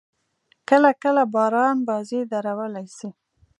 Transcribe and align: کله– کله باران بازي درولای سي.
کله– 0.69 0.91
کله 1.03 1.23
باران 1.33 1.77
بازي 1.87 2.19
درولای 2.31 2.87
سي. 2.97 3.09